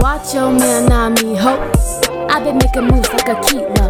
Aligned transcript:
Macho 0.00 0.50
man, 0.50 0.88
not 0.88 1.22
me, 1.22 1.36
ho. 1.36 1.60
i 2.30 2.42
been 2.42 2.56
making 2.56 2.88
moves 2.88 3.08
like 3.10 3.28
a 3.28 3.36
kilo. 3.44 3.88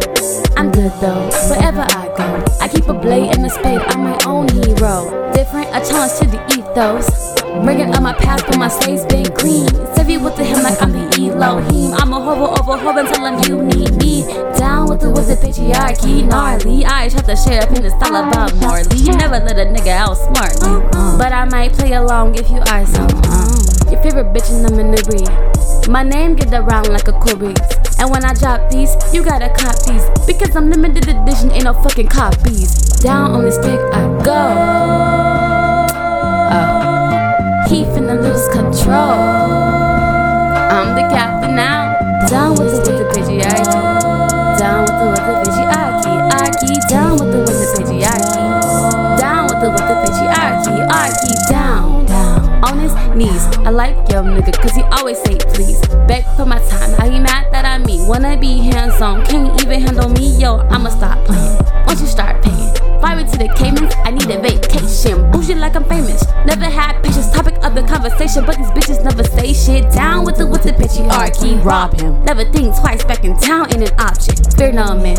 I'm 0.57 0.69
good 0.69 0.91
though, 0.99 1.29
wherever 1.47 1.81
I 1.81 2.11
go. 2.17 2.43
I 2.59 2.67
keep 2.67 2.87
a 2.89 2.93
blade 2.93 3.33
and 3.33 3.45
a 3.45 3.49
spade, 3.49 3.79
I'm 3.87 4.03
my 4.03 4.19
own 4.25 4.49
hero. 4.49 5.31
Different, 5.33 5.67
a 5.69 5.79
challenge 5.79 6.19
to 6.19 6.27
the 6.27 6.41
ethos. 6.51 7.41
Bringing 7.63 7.95
up 7.95 8.03
my 8.03 8.13
past, 8.13 8.45
but 8.47 8.57
my 8.57 8.67
slave's 8.67 9.05
been 9.05 9.23
green. 9.35 9.67
Savvy 9.95 10.17
with 10.17 10.35
the 10.35 10.43
him 10.43 10.61
like 10.63 10.81
I'm 10.81 10.91
the 10.91 11.31
Elohim. 11.31 11.93
I'm 11.93 12.11
a 12.11 12.19
hobo 12.19 12.59
over 12.59 12.77
hobo 12.77 12.99
and 12.99 13.25
I'm 13.25 13.43
you 13.49 13.61
need 13.63 13.95
me. 13.95 14.23
Down 14.59 14.89
with 14.89 14.99
the 14.99 15.09
wizard 15.09 15.39
patriarchy, 15.39 16.27
gnarly. 16.27 16.85
I 16.85 17.07
try 17.07 17.21
to 17.21 17.35
share 17.37 17.63
up 17.63 17.71
in 17.71 17.83
the 17.83 17.89
style 17.89 18.27
about 18.27 18.53
Marley. 18.57 19.03
Never 19.15 19.39
let 19.39 19.57
a 19.57 19.63
nigga 19.63 19.95
outsmart 19.95 20.59
me. 20.59 20.83
Uh-uh. 20.91 21.17
But 21.17 21.31
I 21.31 21.45
might 21.45 21.71
play 21.73 21.93
along 21.93 22.35
if 22.35 22.49
you 22.49 22.59
are 22.67 22.85
so. 22.85 23.01
Uh-uh. 23.01 23.91
Your 23.91 24.01
favorite 24.03 24.33
bitch 24.33 24.51
I'm 24.51 24.79
in 24.79 24.91
the 24.91 25.03
breed. 25.03 25.60
My 25.89 26.03
name 26.03 26.35
get 26.35 26.53
around 26.53 26.87
like 26.89 27.07
a 27.07 27.13
Corey's. 27.13 27.57
And 27.99 28.09
when 28.09 28.23
I 28.23 28.33
drop 28.33 28.69
these, 28.69 28.95
you 29.13 29.23
gotta 29.23 29.49
cop 29.49 29.75
these. 29.85 30.03
Because 30.25 30.55
I'm 30.55 30.69
limited 30.69 31.07
edition, 31.07 31.51
ain't 31.51 31.65
no 31.65 31.73
fucking 31.73 32.07
copies. 32.07 32.73
Down 33.01 33.31
on 33.31 33.45
the 33.45 33.51
stick, 33.51 33.79
I 33.93 34.07
go. 34.23 34.41
Oh. 36.53 37.69
He 37.69 37.83
finna 37.83 38.21
lose 38.21 38.47
control. 38.49 39.21
I'm 40.71 40.95
the 40.95 41.01
captain 41.13 41.55
now. 41.55 41.97
Down 42.27 42.51
with 42.51 42.85
the 42.85 42.91
the 42.91 43.05
patriarchy. 43.13 43.80
Knees. 53.21 53.45
I 53.65 53.69
like 53.69 53.95
your 54.09 54.23
nigga, 54.23 54.53
cause 54.61 54.75
he 54.75 54.83
always 54.97 55.17
say 55.23 55.37
please. 55.53 55.79
Back 56.07 56.25
for 56.35 56.45
my 56.45 56.59
time. 56.69 56.91
How 56.97 57.09
he 57.09 57.19
mad 57.19 57.51
that 57.51 57.65
I 57.65 57.77
mean? 57.77 58.07
Wanna 58.07 58.37
be 58.37 58.59
hands 58.59 59.01
on. 59.01 59.25
Can't 59.25 59.61
even 59.61 59.81
handle 59.81 60.09
me, 60.09 60.37
yo. 60.37 60.57
I'ma 60.69 60.89
stop 60.89 61.25
playing. 61.25 61.57
Once 61.85 62.01
you 62.01 62.07
start 62.07 62.43
paying. 62.43 62.51
Me 63.11 63.25
to 63.25 63.37
the 63.37 63.53
Caymans, 63.57 63.93
I 64.05 64.11
need 64.11 64.29
a 64.29 64.39
vacation. 64.39 65.29
Bougie 65.31 65.55
like 65.55 65.75
I'm 65.75 65.83
famous. 65.83 66.23
Never 66.45 66.63
had 66.63 67.03
patience, 67.03 67.29
topic 67.31 67.55
of 67.61 67.75
the 67.75 67.83
conversation, 67.83 68.45
but 68.45 68.55
these 68.55 68.71
bitches 68.71 69.03
never 69.03 69.21
say 69.25 69.51
shit. 69.51 69.91
Down 69.91 70.23
with 70.23 70.37
the 70.37 70.47
with 70.47 70.63
the 70.63 70.71
patriarchy, 70.71 71.61
rob 71.61 71.99
him. 71.99 72.23
Never 72.23 72.45
think 72.45 72.73
twice, 72.79 73.03
back 73.03 73.25
in 73.25 73.37
town 73.37 73.67
ain't 73.73 73.91
an 73.91 73.99
option. 73.99 74.35
Fear 74.55 74.71
no 74.71 74.95
man, 74.95 75.17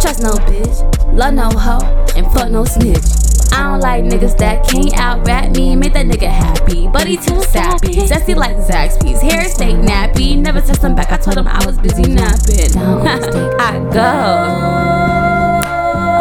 trust 0.00 0.22
no 0.22 0.32
bitch, 0.48 0.80
love 1.12 1.34
no 1.34 1.50
hoe, 1.50 1.84
and 2.16 2.24
fuck 2.32 2.50
no 2.50 2.64
snitch. 2.64 3.33
I 3.54 3.62
don't 3.70 3.80
like 3.80 4.02
niggas 4.02 4.36
that 4.38 4.66
can't 4.68 4.92
out 4.98 5.24
rap 5.28 5.52
me, 5.52 5.76
make 5.76 5.92
that 5.92 6.06
nigga 6.06 6.28
happy, 6.28 6.88
but 6.88 7.06
he 7.06 7.16
too 7.16 7.40
sappy. 7.44 8.04
Sassy 8.04 8.34
like 8.34 8.56
Zaxby's, 8.56 9.22
hair 9.22 9.48
stay 9.48 9.74
nappy. 9.74 10.36
Never 10.36 10.60
text 10.60 10.82
him 10.82 10.96
back, 10.96 11.12
I 11.12 11.18
told 11.18 11.38
him 11.38 11.46
I 11.46 11.64
was 11.64 11.78
busy 11.78 12.02
napping. 12.02 12.76
I 13.60 13.78
go. 13.92 14.10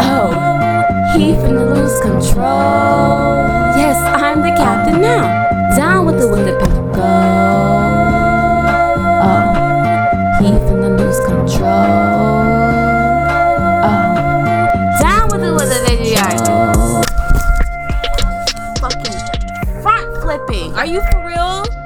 Oh. 0.05 1.17
He 1.17 1.33
finna 1.33 1.73
lose 1.75 1.99
control. 2.01 3.47
Yes, 3.81 3.97
I'm 4.21 4.43
the 4.43 4.49
captain 4.49 5.01
now. 5.01 5.75
Down 5.75 6.05
with 6.05 6.19
the 6.19 6.27
with 6.27 6.45
the 6.45 6.51
go. 6.51 6.63
Oh, 9.25 9.43
he 10.39 10.49
finna 10.67 10.99
lose 10.99 11.19
control. 11.25 12.52
Flipping. 20.37 20.73
Are 20.75 20.85
you 20.85 21.01
for 21.11 21.25
real? 21.27 21.82